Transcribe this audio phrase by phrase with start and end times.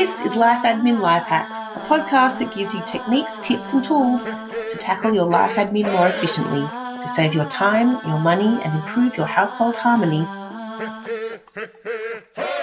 [0.00, 4.24] This is Life Admin Life Hacks, a podcast that gives you techniques, tips, and tools
[4.24, 9.18] to tackle your life admin more efficiently, to save your time, your money, and improve
[9.18, 10.22] your household harmony.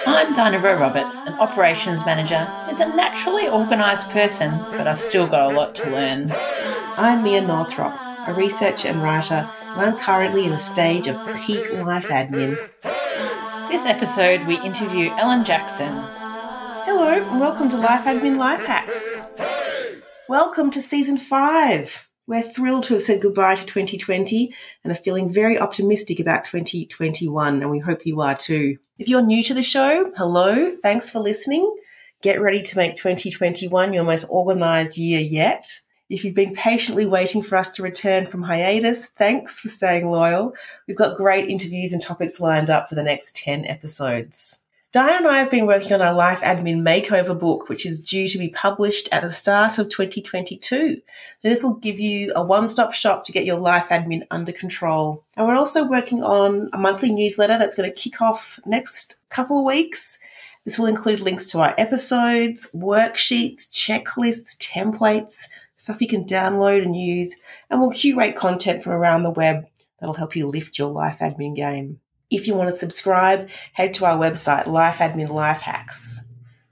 [0.04, 2.44] I'm Dinah Rowe Roberts, an operations manager.
[2.66, 6.32] As a naturally organised person, but I've still got a lot to learn.
[6.96, 7.94] I'm Mia Northrop,
[8.26, 12.58] a researcher and writer, and I'm currently in a stage of peak life admin.
[13.70, 16.04] This episode, we interview Ellen Jackson.
[16.90, 19.18] Hello, and welcome to Life Admin Life Hacks.
[20.26, 22.08] Welcome to season five.
[22.26, 27.60] We're thrilled to have said goodbye to 2020 and are feeling very optimistic about 2021,
[27.60, 28.78] and we hope you are too.
[28.98, 31.76] If you're new to the show, hello, thanks for listening.
[32.22, 35.66] Get ready to make 2021 your most organised year yet.
[36.08, 40.54] If you've been patiently waiting for us to return from hiatus, thanks for staying loyal.
[40.86, 44.64] We've got great interviews and topics lined up for the next 10 episodes.
[44.90, 48.26] Dinah and I have been working on our Life Admin Makeover book, which is due
[48.26, 51.02] to be published at the start of 2022.
[51.42, 55.26] This will give you a one stop shop to get your life admin under control.
[55.36, 59.58] And we're also working on a monthly newsletter that's going to kick off next couple
[59.58, 60.18] of weeks.
[60.64, 66.96] This will include links to our episodes, worksheets, checklists, templates, stuff you can download and
[66.96, 67.36] use,
[67.68, 69.66] and we'll curate content from around the web
[70.00, 72.00] that'll help you lift your life admin game.
[72.30, 76.22] If you want to subscribe, head to our website, Life Admin Life Hacks.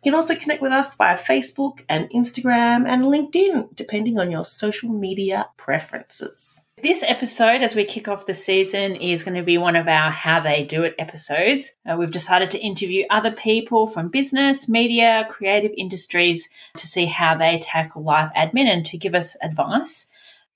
[0.04, 4.44] You can also connect with us via Facebook and Instagram and LinkedIn, depending on your
[4.44, 6.60] social media preferences.
[6.82, 10.10] This episode, as we kick off the season, is going to be one of our
[10.10, 11.72] How They Do It episodes.
[11.86, 17.34] Uh, we've decided to interview other people from business, media, creative industries to see how
[17.34, 20.10] they tackle life admin and to give us advice.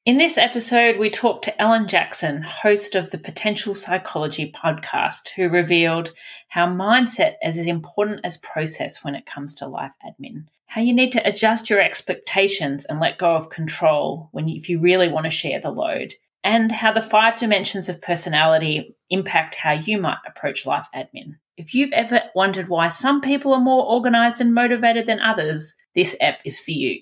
[0.06, 5.48] In this episode, we talked to Ellen Jackson, host of the Potential Psychology podcast, who
[5.48, 6.12] revealed
[6.48, 10.92] how mindset is as important as process when it comes to life admin how you
[10.92, 15.24] need to adjust your expectations and let go of control when if you really want
[15.24, 20.18] to share the load, and how the five dimensions of personality impact how you might
[20.28, 21.36] approach life admin.
[21.56, 26.16] If you've ever wondered why some people are more organized and motivated than others, this
[26.20, 27.00] app is for you.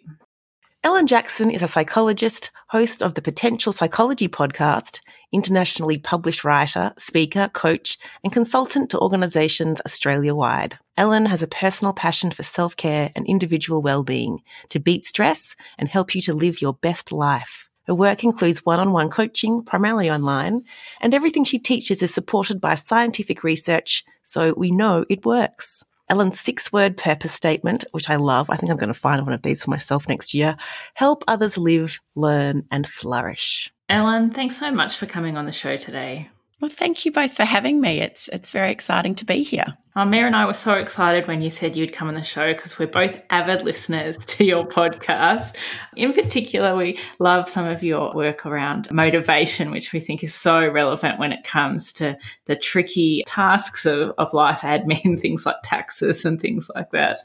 [0.88, 5.00] Ellen Jackson is a psychologist, host of the Potential Psychology podcast,
[5.30, 10.78] internationally published writer, speaker, coach, and consultant to organisations Australia wide.
[10.96, 14.38] Ellen has a personal passion for self care and individual well-being
[14.70, 17.68] to beat stress and help you to live your best life.
[17.86, 20.62] Her work includes one on one coaching, primarily online,
[21.02, 25.84] and everything she teaches is supported by scientific research, so we know it works.
[26.08, 29.34] Ellen's six word purpose statement, which I love, I think I'm going to find one
[29.34, 30.56] of these for myself next year
[30.94, 33.72] help others live, learn, and flourish.
[33.88, 36.28] Ellen, thanks so much for coming on the show today.
[36.60, 38.00] Well, thank you both for having me.
[38.00, 39.76] It's it's very exciting to be here.
[40.00, 42.78] Oh, and I were so excited when you said you'd come on the show because
[42.78, 45.56] we're both avid listeners to your podcast.
[45.96, 50.68] In particular, we love some of your work around motivation, which we think is so
[50.68, 56.24] relevant when it comes to the tricky tasks of, of life admin, things like taxes
[56.24, 57.18] and things like that.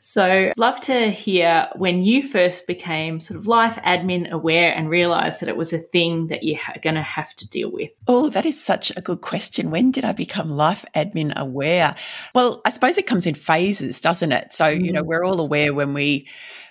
[0.00, 5.42] So, love to hear when you first became sort of life admin aware and realized
[5.42, 7.90] that it was a thing that you're going to have to deal with.
[8.06, 9.70] Oh, that is such a good question.
[9.70, 11.96] When did I become life admin aware?
[12.34, 14.52] Well, I suppose it comes in phases, doesn't it?
[14.52, 14.84] So, mm.
[14.84, 15.06] you know, mm.
[15.06, 16.28] we're all aware when we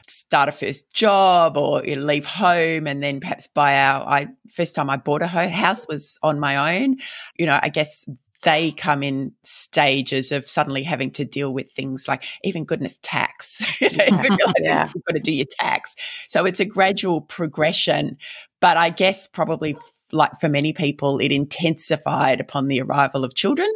[0.10, 4.28] start a first job or you know, leave home and then perhaps buy our I
[4.52, 6.98] first time I bought a house was on my own.
[7.38, 8.06] You know, I guess
[8.44, 13.82] they come in stages of suddenly having to deal with things like even goodness tax
[13.82, 14.06] you know,
[14.62, 14.90] yeah.
[14.94, 15.96] you've got to do your tax
[16.28, 18.16] so it's a gradual progression
[18.60, 19.76] but i guess probably
[20.12, 23.72] like for many people it intensified upon the arrival of children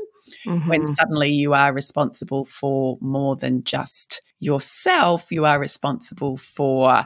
[0.46, 0.69] mm-hmm.
[0.69, 7.06] when suddenly you are responsible for more than just yourself, you are responsible for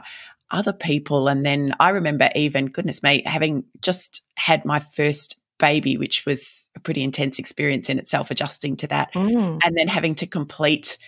[0.50, 1.28] other people.
[1.28, 6.66] And then I remember even, goodness me, having just had my first baby, which was
[6.76, 9.58] a pretty intense experience in itself, adjusting to that, mm.
[9.64, 10.98] and then having to complete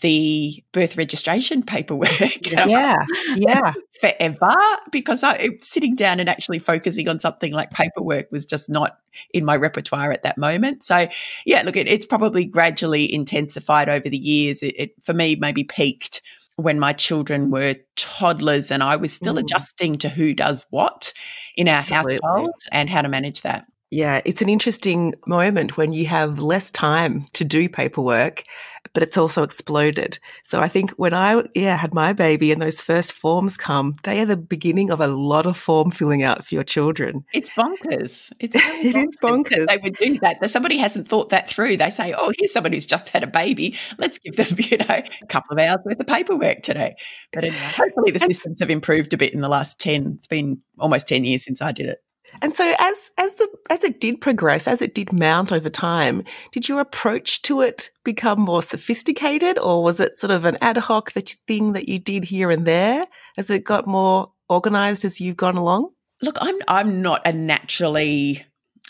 [0.00, 2.10] the birth registration paperwork.
[2.46, 2.96] Yeah,
[3.36, 4.54] yeah, forever
[4.90, 8.98] because I sitting down and actually focusing on something like paperwork was just not
[9.32, 10.84] in my repertoire at that moment.
[10.84, 11.08] So,
[11.46, 14.62] yeah, look, it, it's probably gradually intensified over the years.
[14.62, 16.22] It, it for me maybe peaked
[16.56, 19.40] when my children were toddlers and I was still mm.
[19.40, 21.12] adjusting to who does what
[21.56, 22.18] in our Absolutely.
[22.24, 23.64] household and how to manage that.
[23.90, 28.44] Yeah, it's an interesting moment when you have less time to do paperwork,
[28.92, 30.18] but it's also exploded.
[30.44, 34.20] So I think when I yeah had my baby and those first forms come, they
[34.20, 37.24] are the beginning of a lot of form filling out for your children.
[37.32, 38.30] It's bonkers.
[38.40, 39.66] It's really it bonkers is bonkers.
[39.66, 40.50] They would do that.
[40.50, 41.78] Somebody hasn't thought that through.
[41.78, 43.74] They say, "Oh, here's somebody who's just had a baby.
[43.96, 46.94] Let's give them you know a couple of hours worth of paperwork today."
[47.32, 50.16] But anyway, hopefully the systems have improved a bit in the last ten.
[50.18, 52.02] It's been almost ten years since I did it.
[52.42, 56.24] And so as as the as it did progress, as it did mount over time,
[56.52, 60.76] did your approach to it become more sophisticated or was it sort of an ad
[60.76, 63.04] hoc thing that you did here and there
[63.36, 65.90] as it got more organized as you've gone along?
[66.22, 68.44] Look, I'm I'm not a naturally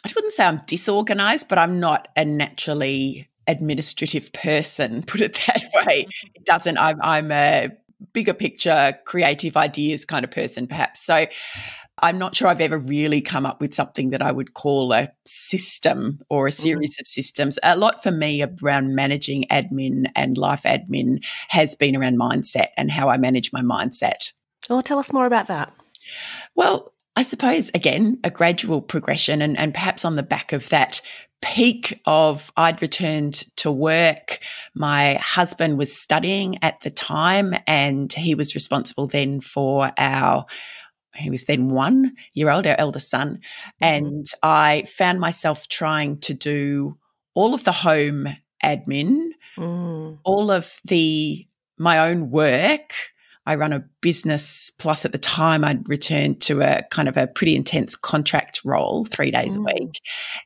[0.04, 5.64] I wouldn't say I'm disorganized, but I'm not a naturally administrative person, put it that
[5.74, 6.06] way.
[6.34, 7.70] It doesn't I'm I'm a
[8.12, 11.00] bigger picture creative ideas kind of person perhaps.
[11.04, 11.26] So
[12.02, 15.08] I'm not sure I've ever really come up with something that I would call a
[15.24, 16.54] system or a mm.
[16.54, 17.00] series mm.
[17.00, 17.58] of systems.
[17.62, 22.90] A lot for me around managing admin and life admin has been around mindset and
[22.90, 24.32] how I manage my mindset.
[24.70, 25.72] Oh, tell us more about that.
[26.56, 31.00] Well, I suppose, again, a gradual progression, and, and perhaps on the back of that
[31.42, 34.38] peak of I'd returned to work.
[34.74, 40.46] My husband was studying at the time, and he was responsible then for our
[41.18, 43.40] he was then one year old, our eldest son.
[43.82, 43.84] Mm-hmm.
[43.84, 46.98] And I found myself trying to do
[47.34, 48.26] all of the home
[48.64, 50.18] admin, mm.
[50.24, 51.46] all of the
[51.78, 52.92] my own work,
[53.48, 54.70] I run a business.
[54.78, 59.06] Plus, at the time, I'd returned to a kind of a pretty intense contract role
[59.06, 59.60] three days mm.
[59.60, 60.00] a week.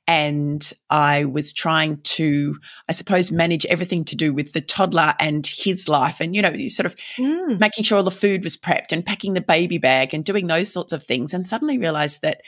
[0.06, 2.56] And I was trying to,
[2.88, 6.20] I suppose, manage everything to do with the toddler and his life.
[6.20, 7.58] And, you know, sort of mm.
[7.58, 10.72] making sure all the food was prepped and packing the baby bag and doing those
[10.72, 11.34] sorts of things.
[11.34, 12.43] And suddenly realized that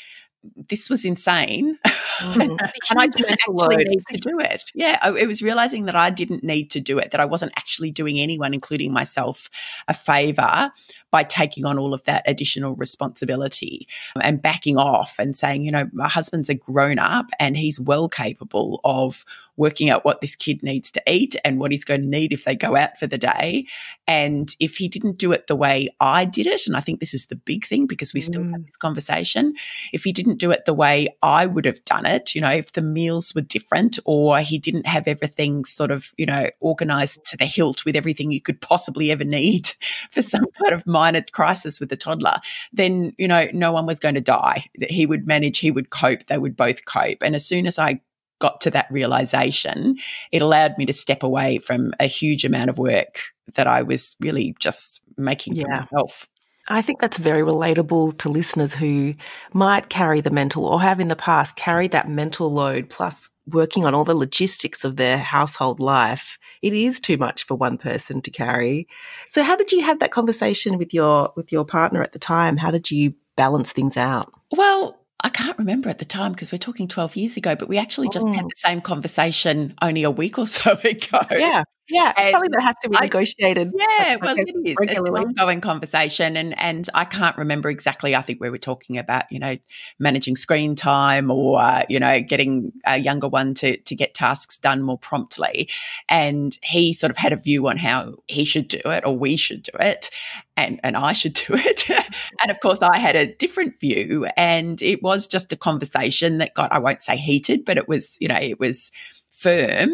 [0.68, 1.78] this was insane.
[2.20, 2.56] Mm.
[2.90, 4.70] and I didn't actually need to do it.
[4.72, 7.52] Yeah, I, it was realizing that I didn't need to do it, that I wasn't
[7.56, 9.50] actually doing anyone, including myself,
[9.88, 10.70] a favor
[11.10, 13.88] by taking on all of that additional responsibility
[14.20, 18.08] and backing off and saying, you know, my husband's a grown up and he's well
[18.08, 19.24] capable of
[19.56, 22.44] working out what this kid needs to eat and what he's going to need if
[22.44, 23.66] they go out for the day.
[24.06, 27.14] And if he didn't do it the way I did it, and I think this
[27.14, 28.52] is the big thing because we still mm.
[28.52, 29.54] have this conversation,
[29.92, 32.72] if he didn't do it the way I would have done it, you know, if
[32.72, 37.36] the meals were different or he didn't have everything sort of, you know, organized to
[37.36, 39.72] the hilt with everything you could possibly ever need
[40.10, 42.38] for some kind of minor crisis with a toddler,
[42.72, 44.64] then, you know, no one was going to die.
[44.88, 47.18] He would manage, he would cope, they would both cope.
[47.22, 48.00] And as soon as I
[48.44, 49.96] got to that realization,
[50.30, 53.22] it allowed me to step away from a huge amount of work
[53.54, 55.62] that I was really just making yeah.
[55.62, 56.28] for myself.
[56.68, 59.14] I think that's very relatable to listeners who
[59.54, 63.86] might carry the mental or have in the past carried that mental load plus working
[63.86, 66.38] on all the logistics of their household life.
[66.60, 68.88] It is too much for one person to carry.
[69.30, 72.58] So how did you have that conversation with your with your partner at the time?
[72.58, 74.30] How did you balance things out?
[74.50, 77.78] Well, I can't remember at the time because we're talking 12 years ago, but we
[77.78, 78.48] actually just had mm.
[78.48, 81.20] the same conversation only a week or so ago.
[81.30, 81.64] Yeah.
[81.90, 83.68] Yeah, and something that has to be negotiated.
[83.78, 84.74] I, yeah, well, it is.
[84.80, 88.16] It's an ongoing conversation, and and I can't remember exactly.
[88.16, 89.56] I think we were talking about you know
[89.98, 94.56] managing screen time or uh, you know getting a younger one to to get tasks
[94.56, 95.68] done more promptly,
[96.08, 99.36] and he sort of had a view on how he should do it or we
[99.36, 100.08] should do it,
[100.56, 104.80] and and I should do it, and of course I had a different view, and
[104.80, 108.28] it was just a conversation that got I won't say heated, but it was you
[108.28, 108.90] know it was
[109.34, 109.90] firm.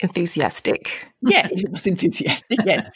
[0.00, 1.08] Enthusiastic.
[1.22, 2.86] Yeah, it was enthusiastic, yes.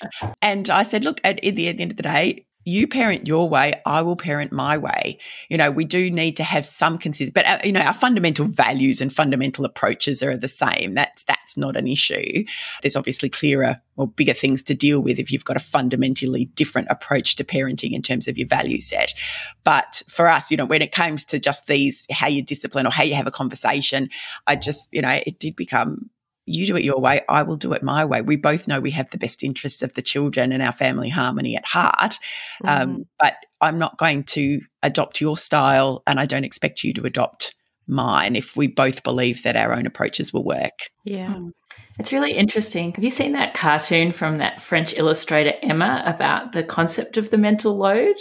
[0.43, 3.81] and I said, look, at, at the end of the day, you parent your way,
[3.85, 5.19] I will parent my way.
[5.49, 8.47] You know, we do need to have some consistency, but uh, you know, our fundamental
[8.47, 10.95] values and fundamental approaches are the same.
[10.95, 12.45] That's that's not an issue.
[12.83, 16.89] There's obviously clearer or bigger things to deal with if you've got a fundamentally different
[16.91, 19.15] approach to parenting in terms of your value set.
[19.63, 22.91] But for us, you know, when it comes to just these, how you discipline or
[22.91, 24.09] how you have a conversation,
[24.47, 26.11] I just, you know, it did become
[26.47, 28.21] you do it your way, I will do it my way.
[28.21, 31.57] We both know we have the best interests of the children and our family harmony
[31.57, 32.19] at heart.
[32.65, 32.83] Um, mm.
[32.83, 37.05] Um, but I'm not going to adopt your style, and I don't expect you to
[37.05, 37.55] adopt
[37.87, 40.79] mine if we both believe that our own approaches will work.
[41.05, 41.35] Yeah.
[41.35, 41.53] Mm.
[41.99, 42.93] It's really interesting.
[42.93, 47.39] Have you seen that cartoon from that French illustrator Emma about the concept of the
[47.39, 48.17] mental load?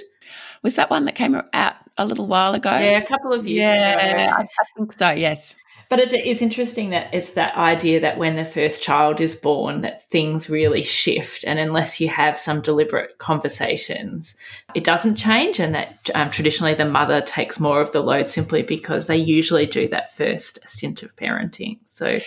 [0.61, 2.71] Was that one that came out a little while ago?
[2.71, 4.33] Yeah, a couple of years yeah, ago.
[4.33, 5.55] I think so, yes.
[5.93, 9.81] But it is interesting that it's that idea that when the first child is born,
[9.81, 14.35] that things really shift, and unless you have some deliberate conversations,
[14.73, 18.63] it doesn't change, and that um, traditionally the mother takes more of the load simply
[18.63, 21.77] because they usually do that first stint of parenting.
[21.85, 22.19] So, uh,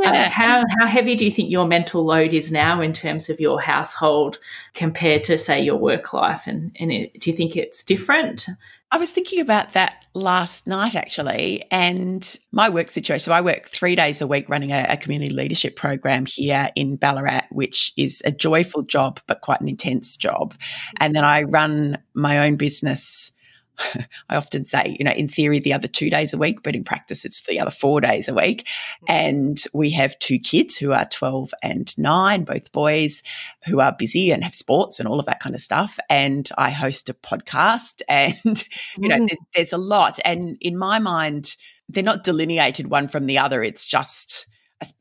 [0.00, 0.10] yeah.
[0.10, 3.40] uh, how how heavy do you think your mental load is now in terms of
[3.40, 4.38] your household
[4.74, 8.46] compared to say your work life, and and it, do you think it's different?
[8.90, 13.20] I was thinking about that last night actually, and my work situation.
[13.20, 16.96] So I work three days a week running a, a, community leadership program here in
[16.96, 20.54] Ballarat, which is a joyful job, but quite an intense job.
[21.00, 23.30] And then I run my own business
[24.28, 26.84] I often say, you know, in theory, the other two days a week, but in
[26.84, 28.66] practice, it's the other four days a week.
[28.66, 29.04] Mm-hmm.
[29.08, 33.22] And we have two kids who are 12 and nine, both boys
[33.66, 35.98] who are busy and have sports and all of that kind of stuff.
[36.10, 38.64] And I host a podcast and,
[38.98, 39.28] you know, mm.
[39.28, 40.18] there's, there's a lot.
[40.24, 41.56] And in my mind,
[41.88, 43.62] they're not delineated one from the other.
[43.62, 44.46] It's just,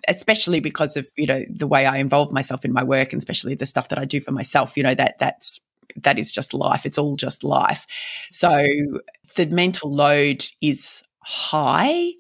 [0.08, 3.54] especially because of you know the way I involve myself in my work and especially
[3.54, 5.60] the stuff that I do for myself you know that that's
[5.96, 6.86] that is just life.
[6.86, 7.86] It's all just life.
[8.32, 8.66] So
[9.36, 12.14] the mental load is high.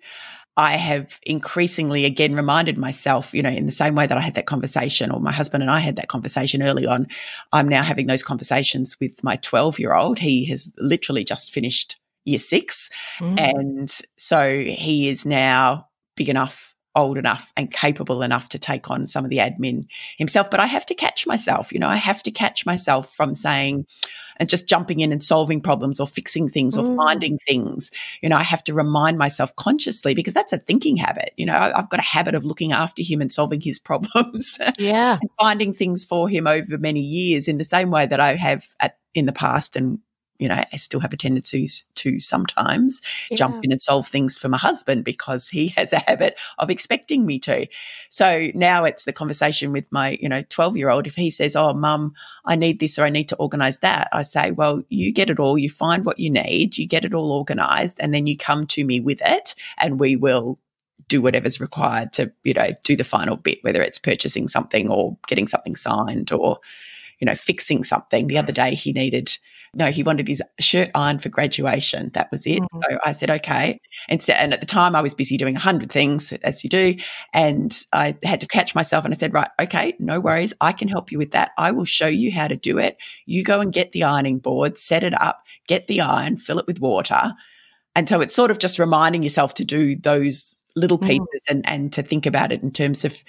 [0.58, 4.34] I have increasingly again reminded myself, you know, in the same way that I had
[4.34, 7.08] that conversation or my husband and I had that conversation early on,
[7.54, 10.18] I'm now having those conversations with my 12 year old.
[10.18, 12.90] He has literally just finished year six.
[13.20, 13.40] Mm.
[13.40, 19.06] And so he is now big enough old enough and capable enough to take on
[19.06, 19.86] some of the admin
[20.18, 20.50] himself.
[20.50, 23.86] But I have to catch myself, you know, I have to catch myself from saying
[24.38, 26.98] and just jumping in and solving problems or fixing things or mm.
[26.98, 27.92] finding things.
[28.22, 31.34] You know, I have to remind myself consciously because that's a thinking habit.
[31.38, 34.58] You know, I've got a habit of looking after him and solving his problems.
[34.80, 35.20] Yeah.
[35.22, 38.66] and finding things for him over many years in the same way that I have
[38.80, 40.00] at, in the past and
[40.40, 43.38] you know, I still have a tendency to sometimes yeah.
[43.38, 47.26] jump in and solve things for my husband because he has a habit of expecting
[47.26, 47.68] me to.
[48.10, 51.08] So now it's the conversation with my, you know, 12 year old.
[51.08, 52.14] If he says, Oh, mum,
[52.46, 55.40] I need this or I need to organize that, I say, Well, you get it
[55.40, 55.58] all.
[55.58, 58.86] You find what you need, you get it all organized, and then you come to
[58.86, 60.60] me with it and we will
[61.08, 65.18] do whatever's required to, you know, do the final bit, whether it's purchasing something or
[65.28, 66.60] getting something signed or,
[67.20, 68.28] you know, fixing something.
[68.28, 69.38] The other day he needed
[69.74, 72.10] no, he wanted his shirt ironed for graduation.
[72.14, 72.62] That was it.
[72.62, 72.82] Mm-hmm.
[72.90, 73.80] So I said, okay.
[74.10, 76.70] And, so, and at the time I was busy doing a hundred things as you
[76.70, 76.96] do.
[77.34, 80.54] And I had to catch myself and I said, right, okay, no worries.
[80.62, 81.52] I can help you with that.
[81.58, 82.98] I will show you how to do it.
[83.26, 86.68] You go and get the ironing board, set it up, get the iron, fill it
[86.68, 87.34] with water.
[87.96, 91.08] And so it's sort of just reminding yourself to do those little mm.
[91.08, 91.52] pieces mm.
[91.52, 93.24] and, and to think about it in terms of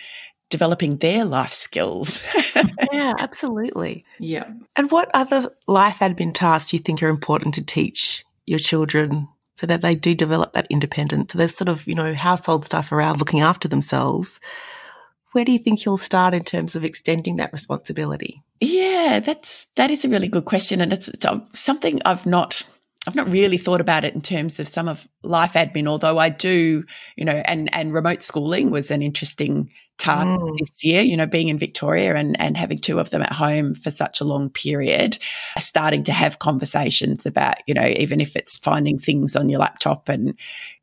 [0.50, 2.22] developing their life skills.
[2.92, 4.04] yeah, absolutely.
[4.18, 4.50] Yeah.
[4.76, 9.28] And what other life admin tasks do you think are important to teach your children
[9.56, 11.32] so that they do develop that independence?
[11.32, 14.40] So there's sort of, you know, household stuff around looking after themselves.
[15.32, 18.42] Where do you think you'll start in terms of extending that responsibility?
[18.60, 22.66] Yeah, that's that is a really good question, and it's, it's um, something I've not
[23.06, 26.30] I've not really thought about it in terms of some of life admin, although I
[26.30, 26.84] do,
[27.16, 30.58] you know, and and remote schooling was an interesting task mm.
[30.58, 33.74] this year, you know, being in Victoria and, and having two of them at home
[33.74, 35.18] for such a long period,
[35.58, 40.08] starting to have conversations about, you know, even if it's finding things on your laptop
[40.08, 40.34] and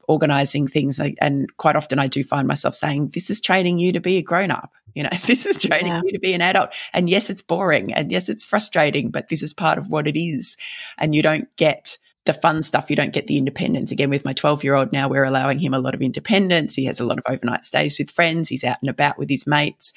[0.08, 1.00] organizing things.
[1.20, 4.22] And quite often I do find myself saying, this is training you to be a
[4.22, 4.72] grown up.
[4.94, 6.02] You know, this is training yeah.
[6.04, 6.70] you to be an adult.
[6.94, 10.20] And yes, it's boring and yes, it's frustrating, but this is part of what it
[10.20, 10.58] is.
[10.98, 12.90] And you don't get the fun stuff.
[12.90, 13.92] You don't get the independence.
[13.92, 16.74] Again, with my 12 year old now, we're allowing him a lot of independence.
[16.74, 18.50] He has a lot of overnight stays with friends.
[18.50, 19.94] He's out and about with his mates,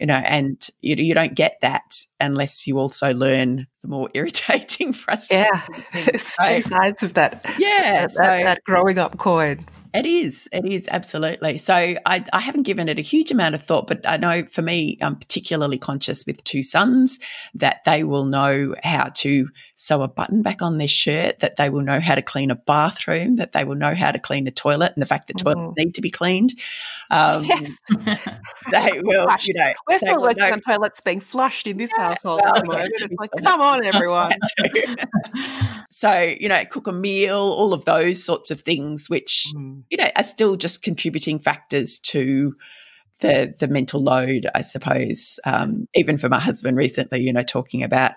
[0.00, 4.92] you know, and you, you don't get that unless you also learn the more irritating,
[4.92, 5.46] frustrating.
[5.52, 5.66] Yeah.
[6.12, 7.44] It's two sides of that.
[7.58, 8.02] Yeah.
[8.02, 9.64] That, so, that, that growing up coin.
[9.94, 10.48] It is.
[10.52, 11.58] It is absolutely.
[11.58, 14.62] So I, I, haven't given it a huge amount of thought, but I know for
[14.62, 17.18] me, I'm particularly conscious with two sons
[17.54, 19.48] that they will know how to
[19.82, 22.54] sew a button back on their shirt, that they will know how to clean a
[22.54, 25.42] bathroom, that they will know how to clean a toilet, and the fact that mm.
[25.42, 26.54] toilets need to be cleaned.
[27.10, 27.78] Um, yes.
[28.70, 29.48] they will, Flushed.
[29.48, 29.72] you know.
[29.88, 30.52] We're still working know.
[30.52, 32.92] on toilets being flushed in this yeah, household well, at the moment.
[32.96, 34.32] It's like, come on, everyone.
[35.90, 39.82] so, you know, cook a meal, all of those sorts of things, which, mm.
[39.90, 42.54] you know, are still just contributing factors to
[43.18, 45.40] the the mental load, I suppose.
[45.44, 48.12] Um, even for my husband recently, you know, talking about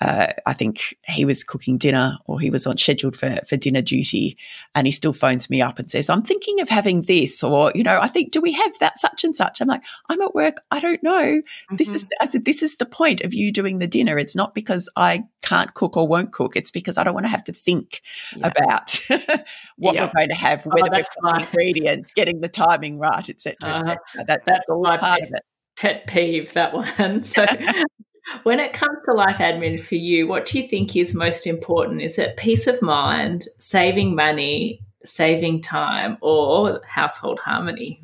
[0.00, 3.82] uh, I think he was cooking dinner or he was on scheduled for, for dinner
[3.82, 4.36] duty
[4.74, 7.84] and he still phones me up and says, I'm thinking of having this or, you
[7.84, 9.60] know, I think, do we have that such and such?
[9.60, 10.62] I'm like, I'm at work.
[10.70, 11.22] I don't know.
[11.22, 11.76] Mm-hmm.
[11.76, 14.18] This is, I said, this is the point of you doing the dinner.
[14.18, 16.56] It's not because I can't cook or won't cook.
[16.56, 18.02] It's because I don't want to have to think
[18.36, 18.48] yeah.
[18.48, 18.98] about
[19.76, 23.56] what we're going to have, oh, whether oh, it's ingredients, getting the timing right, etc.
[23.62, 25.40] Uh, et that, that's all part pet, of it.
[25.76, 27.22] Pet peeve, that one.
[27.22, 27.44] So
[28.42, 32.02] when it comes to life admin for you, what do you think is most important?
[32.02, 38.00] Is it peace of mind, saving money, saving time, or household harmony?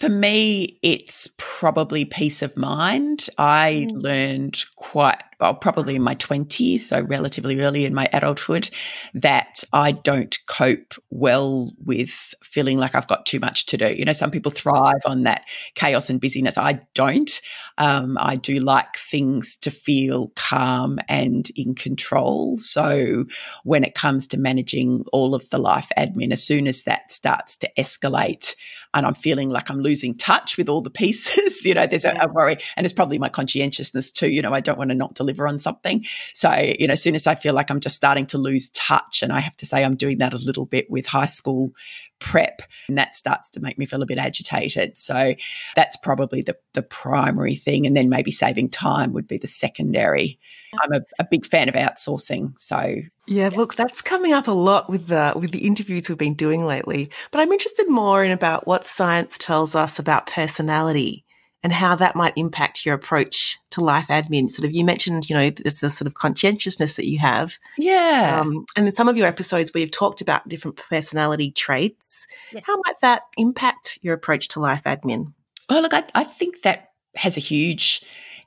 [0.00, 3.28] For me, it's probably peace of mind.
[3.38, 4.02] I mm.
[4.02, 8.70] learned quite well, probably in my 20s, so relatively early in my adulthood,
[9.14, 13.94] that I don't cope well with feeling like I've got too much to do.
[13.94, 15.44] You know, some people thrive on that
[15.74, 16.56] chaos and busyness.
[16.56, 17.40] I don't.
[17.78, 22.56] Um, I do like things to feel calm and in control.
[22.56, 23.24] So
[23.64, 27.56] when it comes to managing all of the life admin, as soon as that starts
[27.58, 28.54] to escalate,
[28.94, 32.16] and I'm feeling like I'm losing touch with all the pieces, you know, there's a,
[32.20, 32.56] a worry.
[32.76, 34.28] And it's probably my conscientiousness too.
[34.28, 36.04] You know, I don't want to not deliver on something.
[36.32, 39.22] So, you know, as soon as I feel like I'm just starting to lose touch,
[39.22, 41.72] and I have to say I'm doing that a little bit with high school
[42.18, 44.96] prep, and that starts to make me feel a bit agitated.
[44.96, 45.34] So
[45.76, 47.86] that's probably the, the primary thing.
[47.86, 50.38] And then maybe saving time would be the secondary.
[50.82, 52.54] I'm a, a big fan of outsourcing.
[52.58, 56.34] So yeah, look, that's coming up a lot with the with the interviews we've been
[56.34, 57.10] doing lately.
[57.30, 61.24] But I'm interested more in about what science tells us about personality
[61.62, 64.50] and how that might impact your approach to life admin.
[64.50, 67.58] Sort of, you mentioned, you know, there's the sort of conscientiousness that you have.
[67.78, 68.40] Yeah.
[68.40, 72.60] Um, and in some of your episodes where you've talked about different personality traits, yeah.
[72.64, 75.32] how might that impact your approach to life admin?
[75.68, 78.02] Well, look, I, I think that has a huge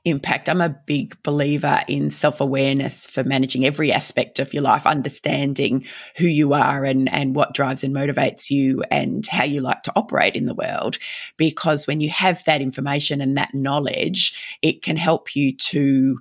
[0.08, 0.48] impact.
[0.48, 5.84] I'm a big believer in self awareness for managing every aspect of your life, understanding
[6.16, 9.92] who you are and, and what drives and motivates you and how you like to
[9.96, 10.98] operate in the world.
[11.36, 16.20] Because when you have that information and that knowledge, it can help you to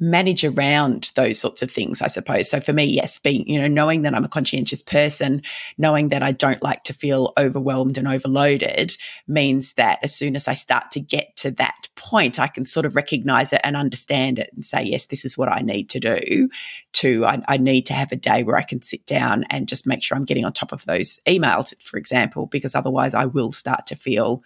[0.00, 2.48] manage around those sorts of things, I suppose.
[2.48, 5.42] So for me, yes, being, you know, knowing that I'm a conscientious person,
[5.76, 8.96] knowing that I don't like to feel overwhelmed and overloaded
[9.28, 12.86] means that as soon as I start to get to that point, I can sort
[12.86, 16.00] of recognize it and understand it and say, yes, this is what I need to
[16.00, 16.48] do
[16.92, 19.86] to, I, I need to have a day where I can sit down and just
[19.86, 23.52] make sure I'm getting on top of those emails, for example, because otherwise I will
[23.52, 24.42] start to feel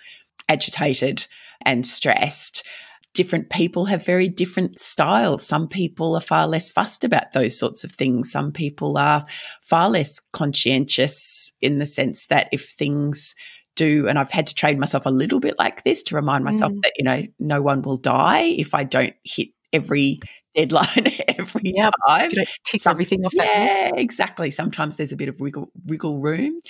[0.49, 1.27] agitated
[1.63, 2.67] and stressed
[3.15, 5.47] different people have very different styles.
[5.47, 8.31] Some people are far less fussed about those sorts of things.
[8.31, 9.25] Some people are
[9.63, 13.35] far less conscientious in the sense that if things
[13.77, 16.73] do, and I've had to train myself a little bit like this to remind myself
[16.73, 16.83] mm.
[16.83, 20.21] that, you know, no one will die if I don't hit every
[20.55, 21.07] deadline
[21.39, 21.93] every yep.
[22.07, 22.31] time.
[22.65, 24.03] tick Some, everything off that yeah, list.
[24.03, 24.51] exactly.
[24.51, 26.61] Sometimes there's a bit of wiggle, wiggle room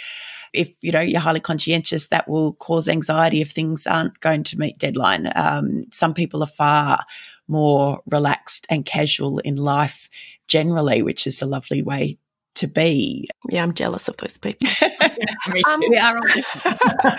[0.54, 4.58] if you know you're highly conscientious, that will cause anxiety if things aren't going to
[4.58, 5.32] meet deadline.
[5.34, 7.04] Um, some people are far
[7.48, 10.08] more relaxed and casual in life
[10.46, 12.18] generally, which is a lovely way
[12.54, 13.28] to be.
[13.50, 14.68] Yeah, I'm jealous of those people.
[15.66, 16.24] um, we are all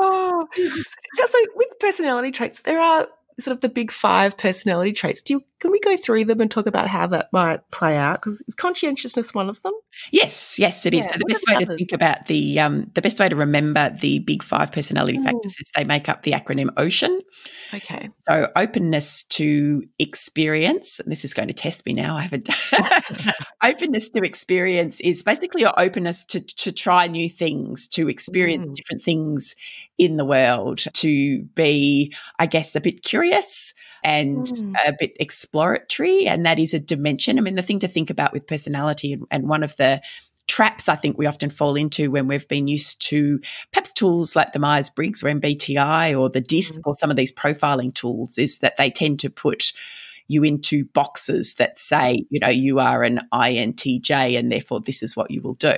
[0.00, 5.22] oh, so with personality traits, there are sort of the big five personality traits.
[5.22, 8.20] Do you, can we go through them and talk about how that might play out?
[8.20, 9.72] Because is conscientiousness one of them?
[10.12, 11.06] Yes, yes, it is.
[11.06, 11.68] Yeah, so the best way others?
[11.68, 15.24] to think about the um, the best way to remember the big five personality mm.
[15.24, 17.20] factors is they make up the acronym OCEAN.
[17.72, 18.10] Okay.
[18.18, 22.16] So openness to experience, and this is going to test me now.
[22.16, 22.48] I haven't.
[23.62, 28.74] openness to experience is basically your openness to to try new things, to experience mm.
[28.74, 29.54] different things
[29.98, 34.74] in the world, to be, I guess, a bit curious and mm.
[34.86, 36.26] a bit exploratory.
[36.26, 37.38] And that is a dimension.
[37.38, 40.02] I mean, the thing to think about with personality, and, and one of the
[40.46, 43.40] traps I think we often fall into when we've been used to
[43.72, 46.82] perhaps tools like the Myers Briggs or MBTI or the DISC mm.
[46.84, 49.72] or some of these profiling tools is that they tend to put
[50.28, 55.16] you into boxes that say, you know, you are an INTJ and therefore this is
[55.16, 55.76] what you will do.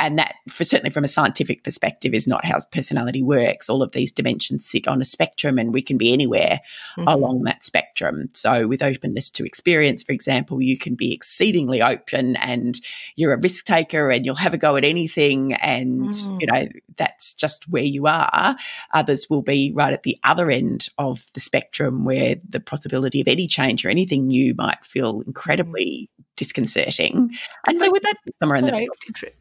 [0.00, 3.68] And that, for certainly from a scientific perspective, is not how personality works.
[3.68, 6.60] All of these dimensions sit on a spectrum and we can be anywhere
[6.96, 7.08] mm-hmm.
[7.08, 8.30] along that spectrum.
[8.32, 12.80] So, with openness to experience, for example, you can be exceedingly open and
[13.16, 15.54] you're a risk taker and you'll have a go at anything.
[15.54, 16.40] And, mm.
[16.40, 18.56] you know, that's just where you are.
[18.92, 23.28] Others will be right at the other end of the spectrum where the possibility of
[23.28, 27.30] any change or anything new might feel incredibly disconcerting.
[27.66, 28.88] And so would that somewhere in the middle.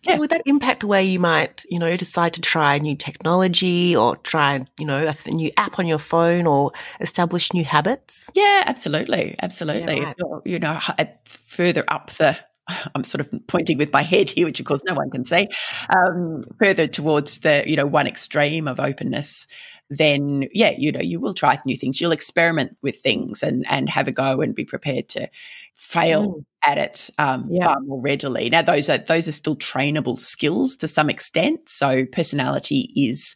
[0.04, 0.18] Yeah.
[0.18, 4.16] Would that impact the way you might, you know, decide to try new technology or
[4.18, 8.30] try, you know, a new app on your phone or establish new habits?
[8.34, 9.98] Yeah, absolutely, absolutely.
[9.98, 10.42] Yeah, right.
[10.46, 10.80] You know,
[11.26, 12.38] further up the
[12.96, 15.48] I'm sort of pointing with my head here, which of course no one can see,
[15.90, 19.48] um, further towards the, you know, one extreme of openness,
[19.90, 22.00] then yeah, you know, you will try new things.
[22.00, 25.30] You'll experiment with things and and have a go and be prepared to
[25.74, 26.46] fail mm.
[26.66, 27.66] at it um, yeah.
[27.66, 28.50] far more readily.
[28.50, 31.70] Now, those are those are still trainable skills to some extent.
[31.70, 33.36] So personality is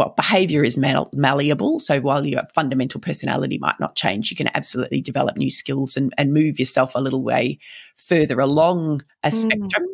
[0.00, 1.78] well, behavior is mal- malleable.
[1.78, 6.14] So while your fundamental personality might not change, you can absolutely develop new skills and,
[6.16, 7.58] and move yourself a little way
[7.96, 9.34] further along a mm.
[9.34, 9.86] spectrum.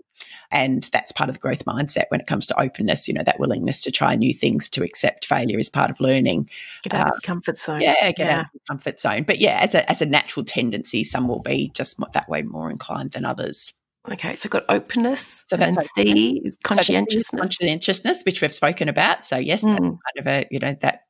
[0.52, 3.40] And that's part of the growth mindset when it comes to openness, you know, that
[3.40, 6.50] willingness to try new things, to accept failure as part of learning.
[6.84, 7.80] Get out of comfort zone.
[7.80, 8.38] Yeah, get yeah.
[8.38, 9.24] out of comfort zone.
[9.24, 12.70] But yeah, as a, as a natural tendency, some will be just that way more
[12.70, 13.74] inclined than others.
[14.10, 17.28] Okay, so got openness, so and C is conscientiousness.
[17.28, 19.24] So conscientiousness, which we've spoken about.
[19.24, 19.78] So yes, mm.
[19.78, 21.02] kind of a you know that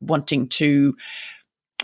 [0.00, 0.94] wanting to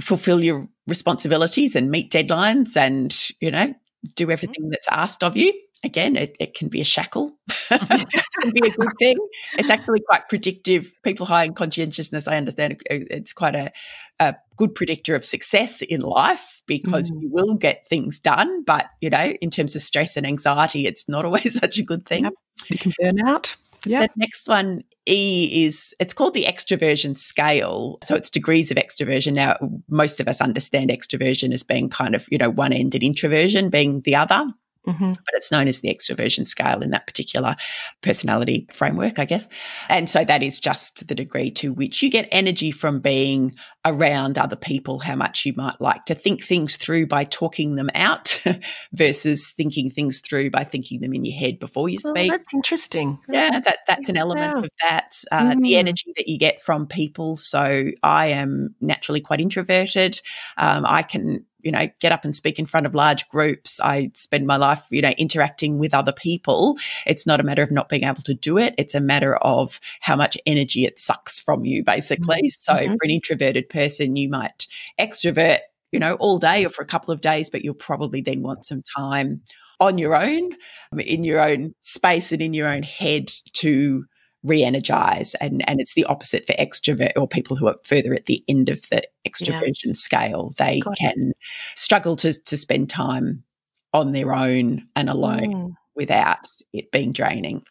[0.00, 3.74] fulfill your responsibilities and meet deadlines, and you know
[4.14, 4.32] do mm-hmm.
[4.32, 4.70] everything mm.
[4.70, 5.52] that's asked of you
[5.82, 7.36] again, it, it can be a shackle,
[7.70, 9.16] it can be a good thing.
[9.58, 10.92] It's actually quite predictive.
[11.02, 13.70] People high in conscientiousness, I understand it's quite a,
[14.18, 17.22] a good predictor of success in life because mm.
[17.22, 18.64] you will get things done.
[18.64, 22.06] But, you know, in terms of stress and anxiety, it's not always such a good
[22.06, 22.24] thing.
[22.24, 22.34] Yep.
[22.68, 23.56] You can burn out.
[23.86, 24.02] Yeah.
[24.02, 27.98] The next one, E, is it's called the extroversion scale.
[28.02, 29.32] So it's degrees of extroversion.
[29.32, 29.56] Now,
[29.88, 33.70] most of us understand extroversion as being kind of, you know, one end and introversion
[33.70, 34.44] being the other.
[34.86, 35.10] Mm-hmm.
[35.10, 37.56] But it's known as the extroversion scale in that particular
[38.00, 39.46] personality framework, I guess.
[39.88, 44.38] And so that is just the degree to which you get energy from being around
[44.38, 48.42] other people, how much you might like to think things through by talking them out
[48.92, 52.30] versus thinking things through by thinking them in your head before you oh, speak.
[52.30, 53.18] Oh, that's interesting.
[53.28, 55.22] Yeah, that, that's an element of that.
[55.30, 55.62] Uh, mm.
[55.62, 57.36] The energy that you get from people.
[57.36, 60.20] So I am naturally quite introverted.
[60.56, 63.80] Um, I can you know, get up and speak in front of large groups.
[63.80, 66.78] I spend my life, you know, interacting with other people.
[67.06, 68.74] It's not a matter of not being able to do it.
[68.78, 72.36] It's a matter of how much energy it sucks from you, basically.
[72.36, 72.48] Mm-hmm.
[72.48, 72.92] So mm-hmm.
[72.92, 74.66] for an introverted person, you might
[74.98, 75.58] extrovert,
[75.92, 78.64] you know, all day or for a couple of days, but you'll probably then want
[78.64, 79.42] some time
[79.80, 80.50] on your own,
[80.98, 84.04] in your own space and in your own head to
[84.42, 88.42] re-energize and and it's the opposite for extrovert or people who are further at the
[88.48, 89.92] end of the extroversion yeah.
[89.92, 91.36] scale they Got can it.
[91.76, 93.44] struggle to to spend time
[93.92, 95.70] on their own and alone mm.
[95.94, 96.38] without
[96.72, 97.62] it being draining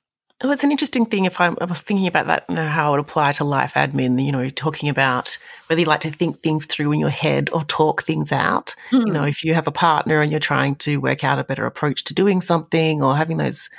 [0.41, 1.25] Oh, it's an interesting thing.
[1.25, 4.23] If I'm, I'm thinking about that, you know, how it would apply to life admin,
[4.23, 7.65] you know, talking about whether you like to think things through in your head or
[7.65, 8.73] talk things out.
[8.91, 9.07] Mm.
[9.07, 11.65] You know, if you have a partner and you're trying to work out a better
[11.65, 13.69] approach to doing something or having those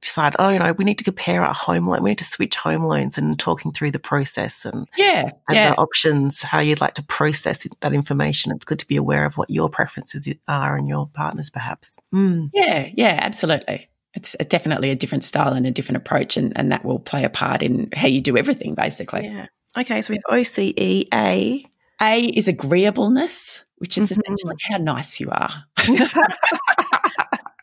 [0.00, 2.02] decide, oh, you know, we need to compare our home loan.
[2.02, 5.70] We need to switch home loans and talking through the process and, yeah, and yeah.
[5.70, 8.52] the options, how you'd like to process that information.
[8.52, 11.98] It's good to be aware of what your preferences are and your partners, perhaps.
[12.14, 12.50] Mm.
[12.52, 13.88] Yeah, yeah, absolutely.
[14.14, 17.30] It's definitely a different style and a different approach, and, and that will play a
[17.30, 19.24] part in how you do everything, basically.
[19.24, 19.46] Yeah.
[19.76, 21.64] Okay, so we have OCE A.
[22.00, 24.20] A is agreeableness, which is mm-hmm.
[24.20, 25.50] essentially how nice you are.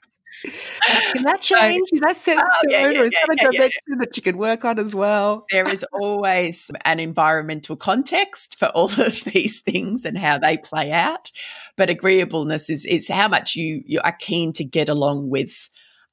[0.44, 1.90] Can that change?
[1.92, 4.66] is that set oh, yeah, yeah, or is that a dimension that you can work
[4.66, 5.46] on as well?
[5.52, 10.92] There is always an environmental context for all of these things and how they play
[10.92, 11.32] out.
[11.78, 15.70] But agreeableness is is how much you you are keen to get along with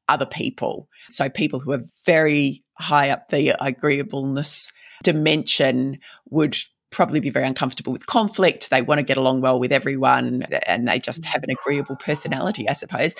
[0.09, 0.89] other people.
[1.09, 6.57] So people who are very high up the agreeableness dimension would
[6.91, 8.71] probably be very uncomfortable with conflict.
[8.71, 12.69] They want to get along well with everyone and they just have an agreeable personality,
[12.69, 13.15] I suppose.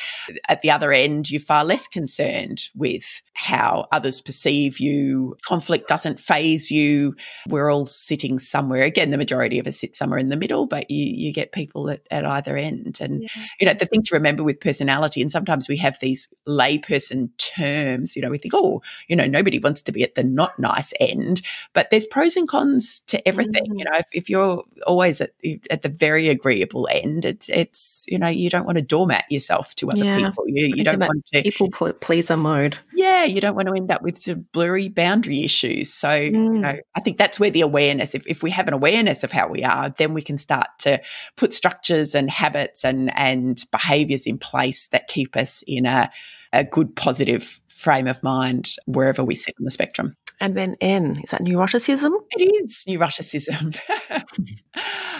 [0.49, 5.37] At the other end, you're far less concerned with how others perceive you.
[5.47, 7.15] Conflict doesn't phase you.
[7.49, 8.83] We're all sitting somewhere.
[8.83, 11.91] Again, the majority of us sit somewhere in the middle, but you, you get people
[11.91, 12.99] at, at either end.
[13.01, 13.45] And, yeah.
[13.61, 18.17] you know, the thing to remember with personality, and sometimes we have these layperson terms,
[18.17, 20.93] you know, we think, oh, you know, nobody wants to be at the not nice
[20.99, 23.53] end, but there's pros and cons to everything.
[23.55, 23.60] Mm-hmm.
[23.65, 28.05] You know, if, if you're always at the, at the very agreeable end, it's it's
[28.09, 30.19] you know you don't want to doormat yourself to other yeah.
[30.19, 30.45] people.
[30.47, 32.79] You, you don't want to people pleaser mode.
[32.95, 35.93] Yeah, you don't want to end up with some blurry boundary issues.
[35.93, 36.33] So mm.
[36.33, 38.15] you know, I think that's where the awareness.
[38.15, 41.01] If if we have an awareness of how we are, then we can start to
[41.37, 46.11] put structures and habits and and behaviours in place that keep us in a
[46.53, 50.17] a good positive frame of mind wherever we sit on the spectrum.
[50.41, 52.13] And then N, is that neuroticism?
[52.31, 53.79] It is neuroticism.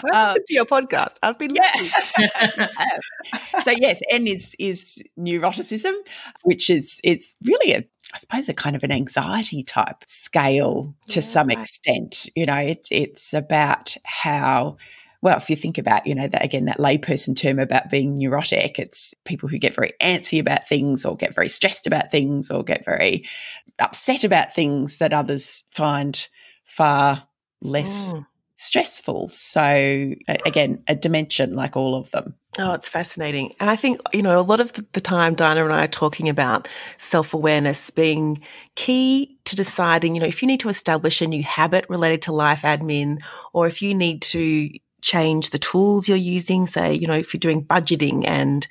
[0.03, 1.17] Welcome um, to your podcast.
[1.21, 1.71] I've been yeah.
[3.63, 5.93] so yes, N is is neuroticism,
[6.43, 11.19] which is it's really a I suppose a kind of an anxiety type scale to
[11.19, 11.25] yeah.
[11.25, 12.27] some extent.
[12.35, 14.77] You know, it's it's about how
[15.21, 18.79] well, if you think about, you know, that again, that layperson term about being neurotic,
[18.79, 22.63] it's people who get very antsy about things or get very stressed about things or
[22.63, 23.23] get very
[23.79, 26.27] upset about things that others find
[26.63, 27.27] far
[27.61, 28.25] less mm.
[28.55, 29.27] stressful.
[29.27, 30.13] So,
[30.45, 32.35] again, a dimension like all of them.
[32.59, 33.53] Oh, it's fascinating.
[33.61, 36.27] And I think, you know, a lot of the time, Dinah and I are talking
[36.27, 38.41] about self awareness being
[38.75, 42.33] key to deciding, you know, if you need to establish a new habit related to
[42.33, 43.19] life admin
[43.53, 44.69] or if you need to
[45.01, 46.67] change the tools you're using.
[46.67, 48.67] Say, you know, if you're doing budgeting and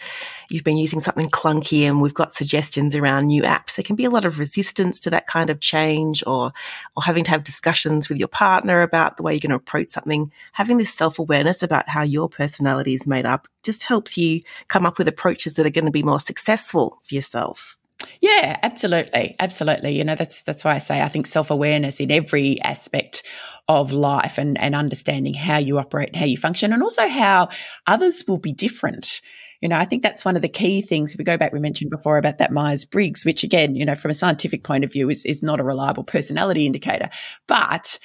[0.48, 4.04] you've been using something clunky and we've got suggestions around new apps, there can be
[4.04, 6.52] a lot of resistance to that kind of change or,
[6.96, 9.90] or having to have discussions with your partner about the way you're going to approach
[9.90, 10.32] something.
[10.52, 14.86] Having this self awareness about how your personality is made up just helps you come
[14.86, 17.76] up with approaches that are going to be more successful for yourself.
[18.20, 19.36] Yeah, absolutely.
[19.38, 19.92] Absolutely.
[19.92, 23.22] You know, that's that's why I say I think self-awareness in every aspect
[23.68, 27.48] of life and, and understanding how you operate and how you function and also how
[27.86, 29.20] others will be different.
[29.60, 31.12] You know, I think that's one of the key things.
[31.12, 33.94] If we go back, we mentioned before about that Myers Briggs, which again, you know,
[33.94, 37.10] from a scientific point of view is, is not a reliable personality indicator.
[37.46, 37.98] But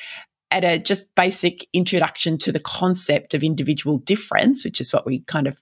[0.51, 5.21] at a just basic introduction to the concept of individual difference, which is what we
[5.21, 5.58] kind of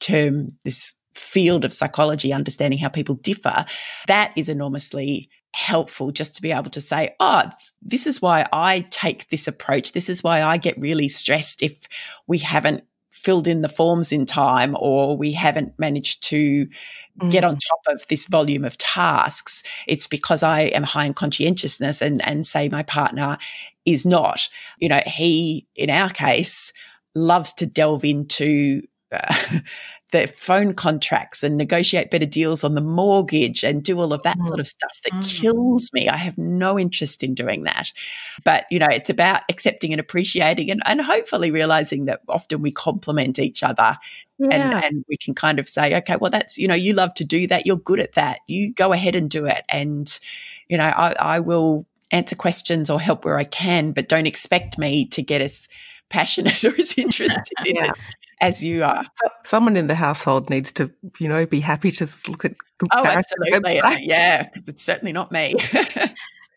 [0.00, 3.64] term this field of psychology, understanding how people differ,
[4.06, 7.44] that is enormously helpful just to be able to say, oh,
[7.80, 9.92] this is why I take this approach.
[9.92, 11.86] This is why I get really stressed if
[12.26, 16.66] we haven't filled in the forms in time or we haven't managed to
[17.18, 17.30] mm.
[17.30, 19.62] get on top of this volume of tasks.
[19.86, 23.38] It's because I am high in conscientiousness and, and say my partner
[23.86, 24.48] is not.
[24.78, 26.72] You know, he, in our case,
[27.14, 29.58] loves to delve into uh,
[30.12, 34.38] the phone contracts and negotiate better deals on the mortgage and do all of that
[34.38, 34.46] mm.
[34.46, 35.40] sort of stuff that mm.
[35.40, 36.08] kills me.
[36.08, 37.92] I have no interest in doing that.
[38.44, 42.70] But, you know, it's about accepting and appreciating and, and hopefully realizing that often we
[42.70, 43.96] complement each other
[44.38, 44.48] yeah.
[44.50, 47.24] and, and we can kind of say, okay, well, that's, you know, you love to
[47.24, 47.66] do that.
[47.66, 48.40] You're good at that.
[48.46, 49.64] You go ahead and do it.
[49.68, 50.08] And,
[50.68, 54.78] you know, I, I will answer questions or help where I can, but don't expect
[54.78, 55.68] me to get as
[56.08, 57.86] passionate or as interested in yeah.
[57.86, 58.00] it
[58.40, 59.04] as you are.
[59.44, 62.54] Someone in the household needs to, you know, be happy to look at
[62.94, 63.98] oh, absolutely, websites.
[64.00, 65.54] yeah, because it's certainly not me.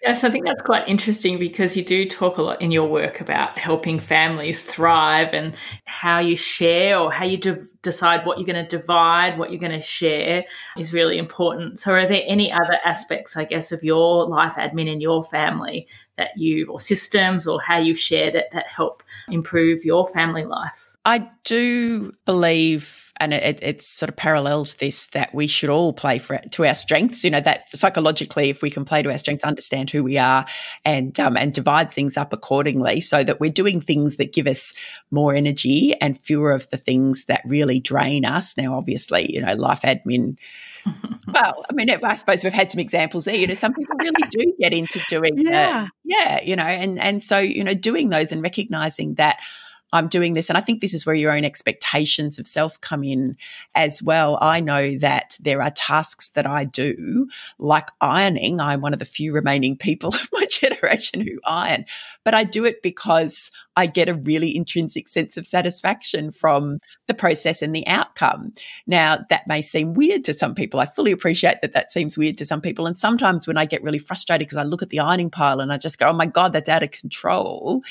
[0.01, 3.19] Yes, I think that's quite interesting because you do talk a lot in your work
[3.19, 8.45] about helping families thrive and how you share or how you de- decide what you're
[8.45, 10.45] going to divide, what you're going to share
[10.77, 11.79] is really important.
[11.79, 15.85] So, are there any other aspects, I guess, of your life admin in your family
[16.15, 20.88] that you, or systems, or how you've shared it that help improve your family life?
[21.05, 26.19] I do believe, and it, it, sort of parallels this, that we should all play
[26.19, 27.23] for to our strengths.
[27.23, 30.45] You know that psychologically, if we can play to our strengths, understand who we are,
[30.83, 34.73] and um, and divide things up accordingly, so that we're doing things that give us
[35.09, 38.57] more energy and fewer of the things that really drain us.
[38.57, 40.37] Now, obviously, you know, life admin.
[41.33, 43.35] well, I mean, I suppose we've had some examples there.
[43.35, 47.23] You know, some people really do get into doing, yeah, yeah, you know, and and
[47.23, 49.37] so you know, doing those and recognizing that
[49.91, 50.49] I'm doing this.
[50.49, 53.37] And I think this is where your own expectations of self come in
[53.75, 54.37] as well.
[54.41, 58.59] I know that there are tasks that I do, like ironing.
[58.59, 61.85] I'm one of the few remaining people of my generation who iron,
[62.23, 67.13] but I do it because I get a really intrinsic sense of satisfaction from the
[67.13, 68.51] process and the outcome.
[68.85, 70.79] Now, that may seem weird to some people.
[70.79, 72.85] I fully appreciate that that seems weird to some people.
[72.85, 75.71] And sometimes when I get really frustrated because I look at the ironing pile and
[75.71, 77.81] I just go, oh my God, that's out of control.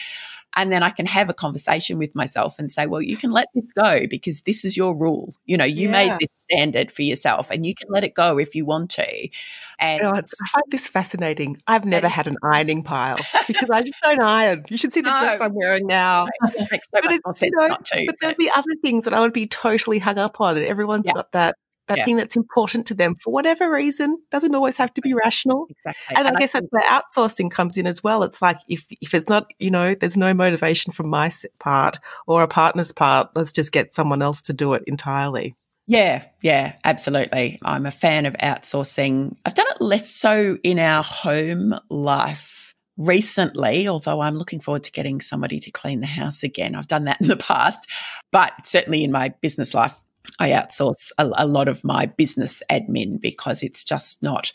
[0.57, 3.49] And then I can have a conversation with myself and say, well, you can let
[3.55, 5.35] this go because this is your rule.
[5.45, 5.93] You know, you yeah.
[5.93, 9.29] made this standard for yourself and you can let it go if you want to.
[9.79, 11.59] And oh, I find this fascinating.
[11.67, 14.65] I've never had an ironing pile because I just don't iron.
[14.69, 15.21] You should see the no.
[15.21, 16.27] dress I'm wearing now.
[16.43, 17.77] It so but, you know.
[18.07, 20.57] But there'd be other things that I would be totally hung up on.
[20.57, 21.13] And everyone's yeah.
[21.13, 21.57] got that
[21.89, 22.05] that yeah.
[22.05, 25.67] thing that's important to them for whatever reason doesn't always have to be rational.
[25.71, 26.17] Exactly.
[26.17, 28.23] And, and I guess that's where outsourcing comes in as well.
[28.23, 32.43] It's like if if it's not, you know, there's no motivation from my part or
[32.43, 35.55] a partner's part, let's just get someone else to do it entirely.
[35.87, 37.59] Yeah, yeah, absolutely.
[37.63, 39.37] I'm a fan of outsourcing.
[39.47, 44.93] I've done it less so in our home life recently, although I'm looking forward to
[44.93, 46.75] getting somebody to clean the house again.
[46.75, 47.89] I've done that in the past,
[48.33, 50.03] but certainly in my business life,
[50.39, 54.53] I outsource a, a lot of my business admin because it's just not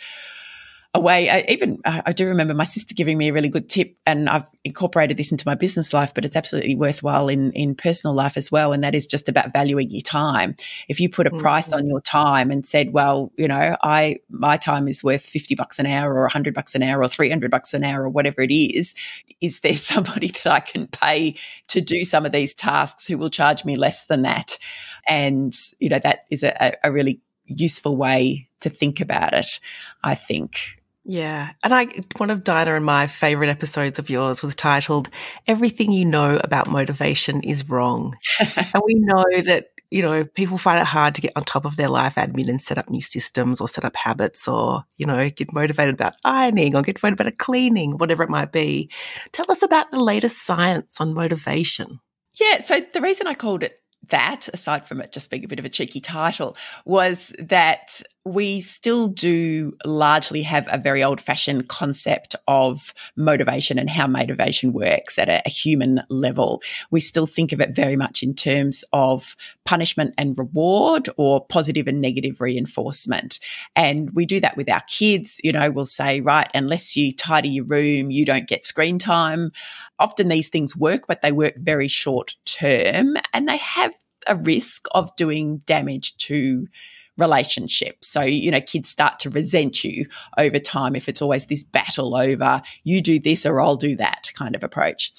[0.96, 1.28] a way.
[1.28, 4.50] I, even I do remember my sister giving me a really good tip, and I've
[4.64, 8.52] incorporated this into my business life, but it's absolutely worthwhile in in personal life as
[8.52, 8.74] well.
[8.74, 10.56] And that is just about valuing your time.
[10.88, 11.40] If you put a mm-hmm.
[11.40, 15.56] price on your time and said, "Well, you know, I my time is worth fifty
[15.56, 18.10] bucks an hour, or hundred bucks an hour, or three hundred bucks an hour, or
[18.10, 18.94] whatever it is,"
[19.42, 21.36] is there somebody that I can pay
[21.70, 24.60] to do some of these tasks who will charge me less than that?
[25.08, 29.60] And you know, that is a, a really useful way to think about it.
[30.04, 30.83] I think.
[31.06, 31.52] Yeah.
[31.64, 31.88] And I,
[32.18, 35.10] one of Dinah and my favorite episodes of yours was titled
[35.48, 38.16] Everything You Know About Motivation is Wrong.
[38.40, 41.76] and we know that, you know, people find it hard to get on top of
[41.76, 45.30] their life admin and set up new systems or set up habits or, you know,
[45.30, 48.90] get motivated about ironing or get motivated about cleaning, whatever it might be.
[49.34, 52.00] Tell us about the latest science on motivation.
[52.40, 52.62] Yeah.
[52.62, 55.66] So the reason I called it that, aside from it just being a bit of
[55.66, 62.36] a cheeky title, was that we still do largely have a very old fashioned concept
[62.48, 66.62] of motivation and how motivation works at a, a, human level.
[66.90, 71.88] We still think of it very much in terms of punishment and reward or positive
[71.88, 73.40] and negative reinforcement.
[73.76, 75.42] And we do that with our kids.
[75.44, 79.52] You know, we'll say, right, unless you tidy your room, you don't get screen time.
[80.00, 83.94] Often these things work, but they work very short term and they have
[84.28, 86.68] a risk of doing damage to
[87.18, 88.04] relationship.
[88.04, 90.06] So, you know, kids start to resent you
[90.38, 94.32] over time if it's always this battle over you do this or I'll do that
[94.36, 95.12] kind of approach.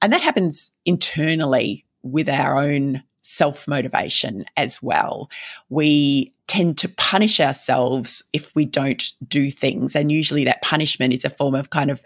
[0.00, 5.30] And that happens internally with our own self motivation as well.
[5.68, 9.94] We tend to punish ourselves if we don't do things.
[9.94, 12.02] And usually that punishment is a form of kind of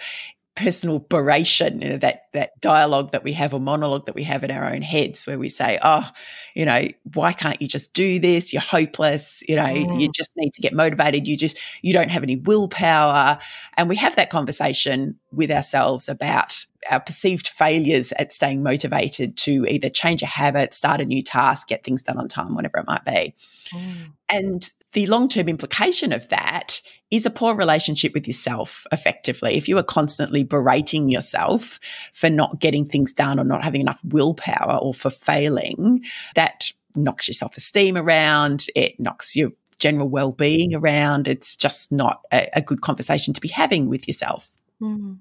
[0.57, 4.45] personal beration, you know, that that dialogue that we have or monologue that we have
[4.45, 6.09] in our own heads where we say, Oh,
[6.55, 8.53] you know, why can't you just do this?
[8.53, 10.01] You're hopeless, you know, mm.
[10.01, 11.27] you just need to get motivated.
[11.27, 13.39] You just you don't have any willpower.
[13.77, 19.67] And we have that conversation with ourselves about our perceived failures at staying motivated to
[19.67, 22.87] either change a habit, start a new task, get things done on time, whatever it
[22.87, 23.35] might be.
[23.73, 24.13] Mm.
[24.29, 26.81] And the long term implication of that
[27.11, 29.55] is a poor relationship with yourself, effectively.
[29.55, 31.79] If you are constantly berating yourself
[32.13, 36.05] for not getting things done or not having enough willpower or for failing,
[36.35, 41.29] that knocks your self esteem around, it knocks your general well being around.
[41.29, 44.51] It's just not a, a good conversation to be having with yourself.
[44.83, 45.19] Mm.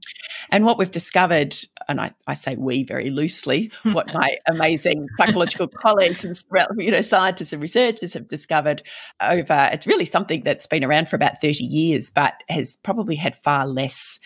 [0.49, 1.55] And what we've discovered,
[1.87, 6.35] and I, I, say we very loosely, what my amazing psychological colleagues and
[6.77, 8.81] you know scientists and researchers have discovered
[9.21, 13.35] over it's really something that's been around for about 30 years, but has probably had
[13.35, 14.19] far less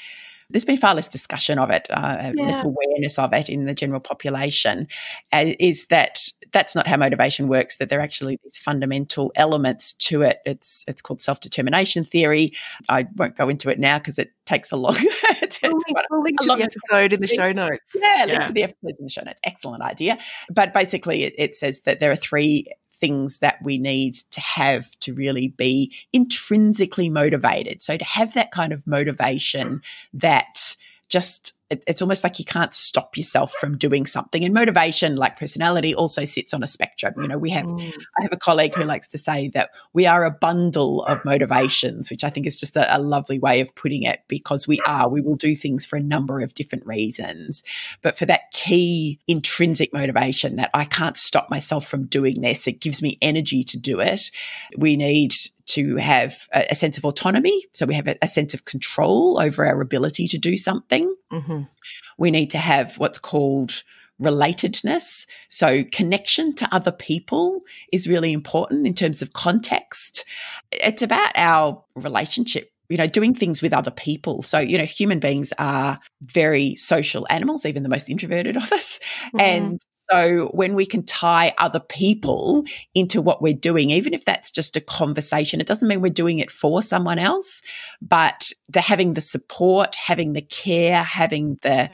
[0.49, 2.45] there's been far less discussion of it, uh, yeah.
[2.45, 4.87] less awareness of it in the general population,
[5.33, 6.19] uh, is that
[6.53, 10.39] that's not how motivation works, that there are actually these fundamental elements to it.
[10.45, 12.53] It's it's called self-determination theory.
[12.87, 14.95] I won't go into it now because it takes a long
[15.41, 17.95] it's, we'll link, we'll link to the episode in the show notes.
[17.95, 18.45] Yeah, link yeah.
[18.45, 19.41] to the episode in the show notes.
[19.43, 20.17] Excellent idea.
[20.49, 22.67] But basically it, it says that there are three
[22.99, 27.81] things that we need to have to really be intrinsically motivated.
[27.81, 29.81] So to have that kind of motivation
[30.13, 30.75] that
[31.09, 34.45] just it, it's almost like you can't stop yourself from doing something.
[34.45, 37.13] And motivation, like personality, also sits on a spectrum.
[37.21, 37.93] You know, we have, mm.
[38.19, 42.09] I have a colleague who likes to say that we are a bundle of motivations,
[42.09, 45.09] which I think is just a, a lovely way of putting it because we are,
[45.09, 47.63] we will do things for a number of different reasons.
[48.01, 52.79] But for that key intrinsic motivation that I can't stop myself from doing this, it
[52.79, 54.31] gives me energy to do it.
[54.77, 55.33] We need
[55.67, 57.65] to have a, a sense of autonomy.
[57.73, 61.13] So we have a, a, sense of control over our ability to do something.
[61.31, 61.56] Mm-hmm.
[62.17, 63.83] We need to have what's called
[64.21, 65.27] relatedness.
[65.47, 70.25] So connection to other people is really important in terms of context.
[70.71, 74.41] It's about our relationship you know, doing things with other people.
[74.41, 78.99] So, you know, human beings are very social animals, even the most introverted of us.
[79.27, 79.39] Mm-hmm.
[79.39, 82.63] And so when we can tie other people
[82.95, 86.39] into what we're doing, even if that's just a conversation, it doesn't mean we're doing
[86.39, 87.61] it for someone else,
[88.01, 91.89] but the having the support, having the care, having the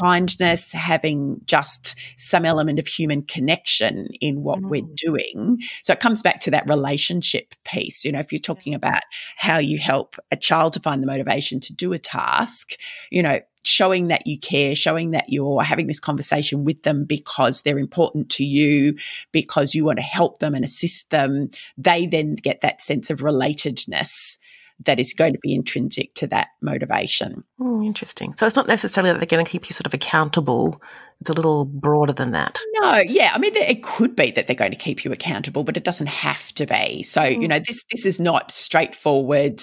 [0.00, 4.68] kindness, having just some element of human connection in what mm.
[4.68, 5.58] we're doing.
[5.82, 8.04] So it comes back to that relationship piece.
[8.04, 9.02] You know, if you're talking about
[9.36, 12.72] how you help a child to find the motivation to do a task,
[13.10, 17.62] you know, showing that you care, showing that you're having this conversation with them because
[17.62, 18.94] they're important to you,
[19.32, 23.20] because you want to help them and assist them, they then get that sense of
[23.20, 24.38] relatedness
[24.84, 27.44] that is going to be intrinsic to that motivation.
[27.60, 28.34] Oh, interesting.
[28.34, 30.80] So it's not necessarily that they're going to keep you sort of accountable.
[31.20, 32.58] It's a little broader than that.
[32.80, 33.32] No, yeah.
[33.34, 36.08] I mean, it could be that they're going to keep you accountable, but it doesn't
[36.08, 37.02] have to be.
[37.02, 37.40] So, mm.
[37.40, 39.62] you know, this this is not straightforward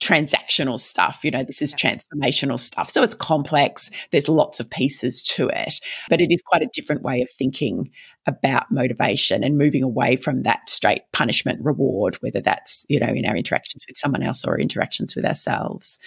[0.00, 1.24] transactional stuff.
[1.24, 2.90] You know, this is transformational stuff.
[2.90, 3.90] So it's complex.
[4.10, 7.90] There's lots of pieces to it, but it is quite a different way of thinking
[8.26, 13.26] about motivation and moving away from that straight punishment reward, whether that's, you know, in
[13.26, 15.98] our interactions with someone else or interactions with ourselves.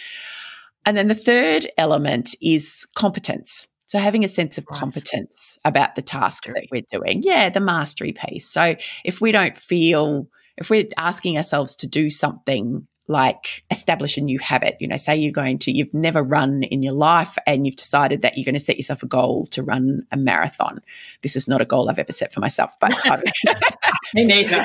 [0.85, 3.67] And then the third element is competence.
[3.87, 7.23] So having a sense of competence about the task that we're doing.
[7.23, 8.47] Yeah, the mastery piece.
[8.47, 14.21] So if we don't feel, if we're asking ourselves to do something like establish a
[14.21, 14.77] new habit.
[14.79, 18.21] You know, say you're going to, you've never run in your life and you've decided
[18.21, 20.79] that you're going to set yourself a goal to run a marathon.
[21.21, 22.93] This is not a goal I've ever set for myself, but
[24.13, 24.63] me neither.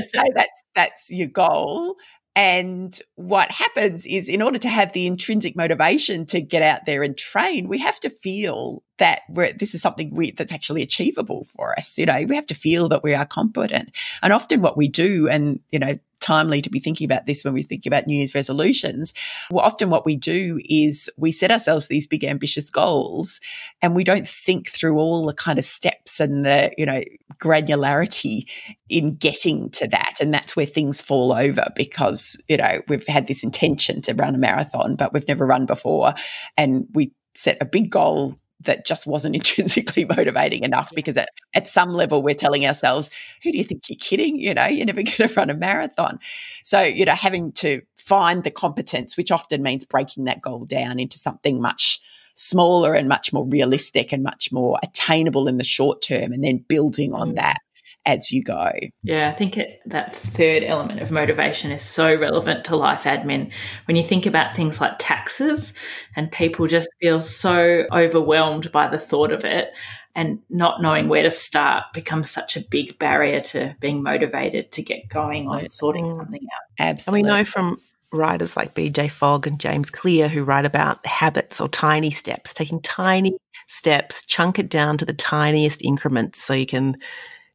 [0.00, 1.96] say that's that's your goal
[2.34, 7.02] and what happens is, in order to have the intrinsic motivation to get out there
[7.02, 9.20] and train, we have to feel that
[9.58, 11.98] this is something we, that's actually achievable for us.
[11.98, 13.90] You know, we have to feel that we are competent.
[14.22, 17.52] And often, what we do, and you know, timely to be thinking about this when
[17.52, 19.12] we think about New Year's resolutions.
[19.50, 23.40] Well, often what we do is we set ourselves these big ambitious goals
[23.82, 27.02] and we don't think through all the kind of steps and the, you know,
[27.42, 28.48] granularity
[28.88, 30.14] in getting to that.
[30.20, 34.34] And that's where things fall over because, you know, we've had this intention to run
[34.34, 36.14] a marathon, but we've never run before.
[36.56, 41.66] And we set a big goal that just wasn't intrinsically motivating enough because at, at
[41.66, 43.10] some level we're telling ourselves,
[43.42, 44.36] who do you think you're kidding?
[44.36, 46.20] You know, you're never going to run a marathon.
[46.62, 51.00] So, you know, having to find the competence, which often means breaking that goal down
[51.00, 52.00] into something much
[52.34, 56.64] smaller and much more realistic and much more attainable in the short term and then
[56.68, 57.36] building on mm.
[57.36, 57.58] that
[58.04, 58.70] as you go.
[59.02, 63.52] Yeah, I think it, that third element of motivation is so relevant to life admin.
[63.86, 65.74] When you think about things like taxes,
[66.16, 69.72] and people just feel so overwhelmed by the thought of it,
[70.14, 74.82] and not knowing where to start becomes such a big barrier to being motivated to
[74.82, 76.16] get going on sorting mm.
[76.16, 76.86] something out.
[76.86, 77.20] Absolutely.
[77.20, 77.80] And we know from
[78.12, 82.80] writers like BJ Fogg and James Clear who write about habits or tiny steps, taking
[82.80, 83.36] tiny
[83.66, 86.96] steps, chunk it down to the tiniest increments so you can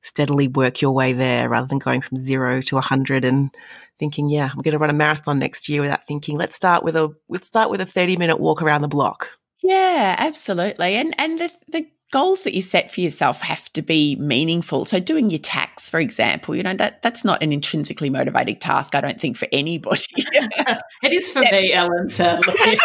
[0.01, 3.53] steadily work your way there rather than going from zero to 100 and
[3.99, 6.95] thinking, yeah, I'm going to run a marathon next year without thinking, let's start with
[6.95, 9.31] a, let's start with a 30 minute walk around the block.
[9.63, 10.95] Yeah, absolutely.
[10.95, 14.85] And, and the, the goals that you set for yourself have to be meaningful.
[14.85, 18.95] So doing your tax, for example, you know, that that's not an intrinsically motivating task,
[18.95, 20.01] I don't think, for anybody.
[20.15, 22.53] it is for me, Ellen, sadly.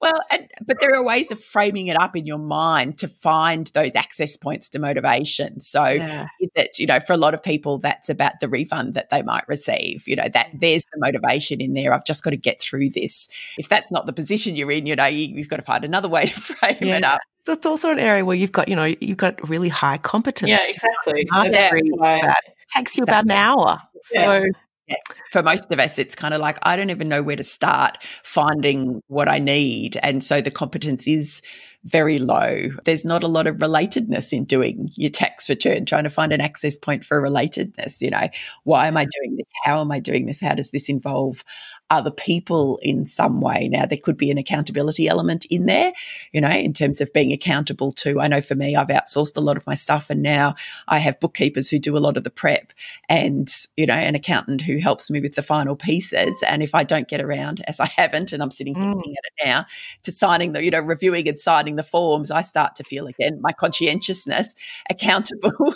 [0.00, 3.68] well, and, but there are ways of framing it up in your mind to find
[3.68, 5.60] those access points to motivation.
[5.60, 6.26] So yeah.
[6.40, 9.22] is it, you know, for a lot of people, that's about the refund that they
[9.22, 10.08] might receive.
[10.08, 11.92] You know, that there's the motivation in there.
[11.92, 13.28] I've just got to get through this.
[13.58, 16.08] If that's not the position you're in, you know, you, you've got to find another
[16.08, 16.96] way frame yeah.
[16.96, 17.20] it up.
[17.44, 20.48] That's also an area where you've got, you know, you've got really high competence.
[20.48, 21.26] Yeah, exactly.
[21.30, 22.40] That
[22.74, 23.78] takes you about an hour.
[24.02, 24.46] So
[24.88, 25.22] Yes.
[25.30, 27.98] For most of us, it's kind of like, I don't even know where to start
[28.24, 29.96] finding what I need.
[30.02, 31.40] And so the competence is
[31.84, 32.68] very low.
[32.84, 36.40] There's not a lot of relatedness in doing your tax return, trying to find an
[36.40, 38.00] access point for relatedness.
[38.00, 38.28] You know,
[38.64, 39.48] why am I doing this?
[39.64, 40.40] How am I doing this?
[40.40, 41.44] How does this involve
[41.90, 43.68] other people in some way?
[43.68, 45.92] Now, there could be an accountability element in there,
[46.32, 48.20] you know, in terms of being accountable to.
[48.20, 50.54] I know for me, I've outsourced a lot of my stuff and now
[50.88, 52.72] I have bookkeepers who do a lot of the prep
[53.08, 56.42] and, you know, an accountant who helps me with the final pieces.
[56.46, 58.94] And if I don't get around, as I haven't, and I'm sitting mm.
[58.94, 59.66] looking at it now,
[60.04, 63.40] to signing the, you know, reviewing and signing the forms, I start to feel again
[63.40, 64.54] my conscientiousness
[64.90, 65.52] accountable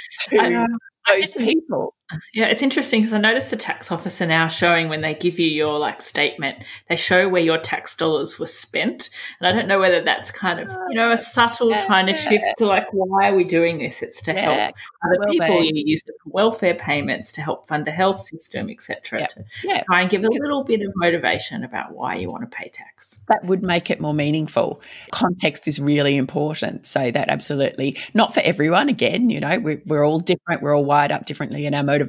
[0.30, 0.66] to
[1.08, 1.94] those people.
[2.32, 5.46] Yeah, it's interesting because I noticed the tax officer now showing when they give you
[5.46, 6.58] your like statement,
[6.88, 9.10] they show where your tax dollars were spent.
[9.38, 11.84] And I don't know whether that's kind of, you know, a ah, subtle yeah.
[11.84, 14.02] trying to shift to like, why are we doing this?
[14.02, 14.40] It's to yeah.
[14.40, 15.62] help other well people.
[15.62, 19.26] You use it for welfare payments to help fund the health system, etc.
[19.28, 19.82] To yeah.
[19.84, 23.20] try and give a little bit of motivation about why you want to pay tax.
[23.28, 24.80] That would make it more meaningful.
[25.12, 26.86] Context is really important.
[26.86, 28.88] So that absolutely not for everyone.
[28.88, 30.62] Again, you know, we're, we're all different.
[30.62, 31.99] We're all wired up differently in our motivations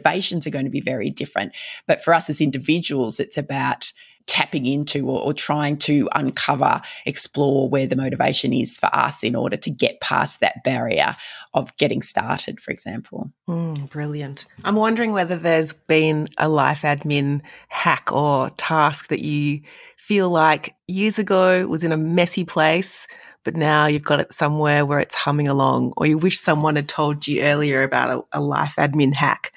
[0.48, 1.54] are going to be very different.
[1.88, 3.92] But for us as individuals, it's about
[4.28, 9.36] tapping into or, or, trying to uncover, explore where the motivation is for us in
[9.36, 11.16] order to get past that barrier
[11.54, 13.32] of getting started, for example.
[13.50, 14.46] Mm, brilliant.
[14.64, 19.62] I'm wondering whether there's been a life admin hack or task that you
[19.98, 23.08] feel like years ago was in a messy place.
[23.44, 26.88] But now you've got it somewhere where it's humming along, or you wish someone had
[26.88, 29.52] told you earlier about a, a life admin hack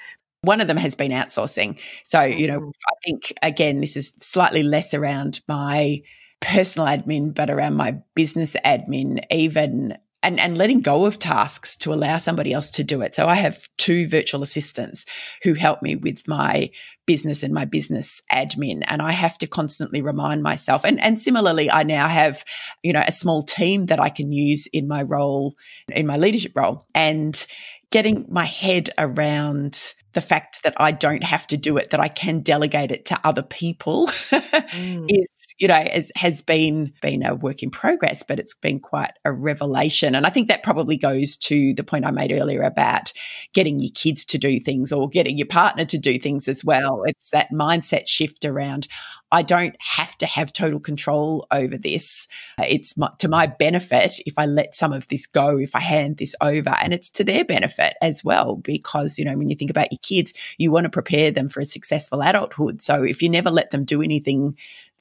[0.45, 1.79] one of them has been outsourcing.
[2.03, 2.71] So, oh, you know.
[2.87, 6.01] I think again, this is slightly less around my
[6.41, 11.93] personal admin, but around my business admin, even and, and letting go of tasks to
[11.93, 13.13] allow somebody else to do it.
[13.13, 15.05] So I have two virtual assistants
[15.43, 16.71] who help me with my
[17.05, 18.81] business and my business admin.
[18.87, 20.83] And I have to constantly remind myself.
[20.83, 22.43] And, and similarly, I now have,
[22.81, 25.53] you know, a small team that I can use in my role,
[25.89, 26.87] in my leadership role.
[26.95, 27.45] And
[27.91, 32.07] getting my head around the fact that I don't have to do it, that I
[32.07, 35.05] can delegate it to other people mm.
[35.09, 35.27] is,
[35.57, 39.31] you know, has, has been been a work in progress, but it's been quite a
[39.31, 40.15] revelation.
[40.15, 43.13] And I think that probably goes to the point I made earlier about
[43.53, 47.03] getting your kids to do things or getting your partner to do things as well.
[47.05, 48.87] It's that mindset shift around
[49.31, 52.27] I don't have to have total control over this.
[52.59, 56.17] It's my, to my benefit if I let some of this go, if I hand
[56.17, 59.71] this over, and it's to their benefit as well because you know when you think
[59.71, 62.81] about your kids, you want to prepare them for a successful adulthood.
[62.81, 64.55] So if you never let them do anything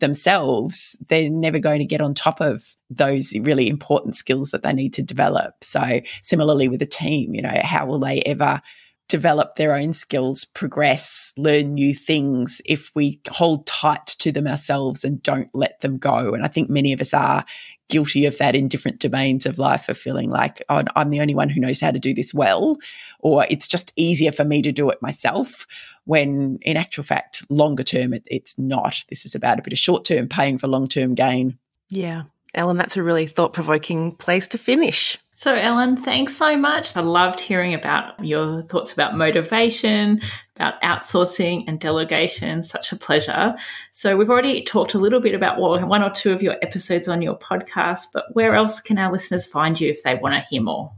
[0.04, 4.72] themselves, they're never going to get on top of those really important skills that they
[4.74, 5.64] need to develop.
[5.64, 8.60] So similarly with a team, you know, how will they ever
[9.08, 15.04] develop their own skills, progress, learn new things if we hold tight to them ourselves
[15.04, 16.34] and don't let them go.
[16.34, 17.44] And I think many of us are
[17.88, 21.34] guilty of that in different domains of life of feeling like, oh, I'm the only
[21.34, 22.76] one who knows how to do this well,
[23.20, 25.66] or it's just easier for me to do it myself.
[26.04, 29.04] When in actual fact, longer term, it, it's not.
[29.08, 31.58] This is about a bit of short term paying for long term gain.
[31.90, 32.24] Yeah.
[32.54, 35.18] Ellen, that's a really thought provoking place to finish.
[35.36, 36.96] So, Ellen, thanks so much.
[36.96, 40.20] I loved hearing about your thoughts about motivation,
[40.56, 42.62] about outsourcing and delegation.
[42.62, 43.54] Such a pleasure.
[43.92, 47.20] So, we've already talked a little bit about one or two of your episodes on
[47.20, 50.62] your podcast, but where else can our listeners find you if they want to hear
[50.62, 50.92] more?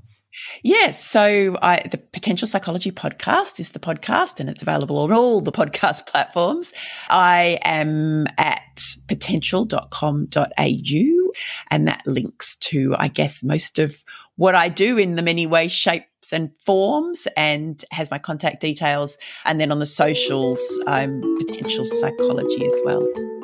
[0.63, 1.03] Yes.
[1.03, 5.53] So I, the Potential Psychology podcast is the podcast and it's available on all the
[5.53, 6.75] podcast platforms.
[7.09, 11.26] I am at potential.com.au
[11.71, 14.05] and that links to, I guess, most of
[14.37, 19.17] what I do in the many ways, shapes and forms and has my contact details.
[19.45, 23.36] And then on the socials, I'm Potential Psychology as well.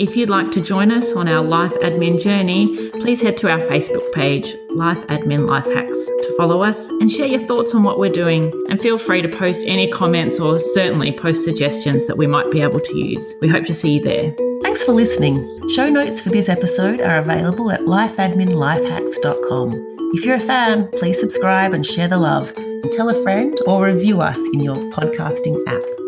[0.00, 3.58] If you'd like to join us on our life admin journey, please head to our
[3.58, 7.98] Facebook page, Life Admin Life Hacks, to follow us and share your thoughts on what
[7.98, 8.50] we're doing.
[8.70, 12.62] And feel free to post any comments or certainly post suggestions that we might be
[12.62, 13.34] able to use.
[13.42, 14.34] We hope to see you there.
[14.62, 15.68] Thanks for listening.
[15.68, 19.96] Show notes for this episode are available at lifeadminlifehacks.com.
[20.14, 23.84] If you're a fan, please subscribe and share the love, and tell a friend or
[23.84, 25.99] review us in your podcasting app.